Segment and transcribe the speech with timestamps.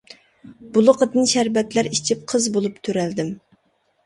[0.77, 3.31] بۇلىقىدىن شەربەتلەر ئېچىپ، قىز بولۇپ تۆرەلدىم.